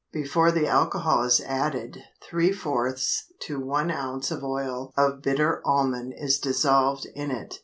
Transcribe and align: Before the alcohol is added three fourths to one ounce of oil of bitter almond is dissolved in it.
Before 0.11 0.51
the 0.51 0.65
alcohol 0.65 1.21
is 1.25 1.39
added 1.41 2.01
three 2.23 2.51
fourths 2.51 3.31
to 3.41 3.59
one 3.59 3.91
ounce 3.91 4.31
of 4.31 4.43
oil 4.43 4.91
of 4.97 5.21
bitter 5.21 5.61
almond 5.63 6.15
is 6.17 6.39
dissolved 6.39 7.05
in 7.13 7.29
it. 7.29 7.59